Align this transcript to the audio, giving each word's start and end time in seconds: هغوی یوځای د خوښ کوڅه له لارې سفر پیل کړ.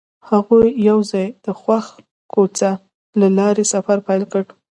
هغوی 0.29 0.67
یوځای 0.89 1.27
د 1.45 1.47
خوښ 1.59 1.85
کوڅه 2.33 2.71
له 3.19 3.27
لارې 3.37 3.63
سفر 3.73 3.97
پیل 4.07 4.23
کړ. 4.31 4.43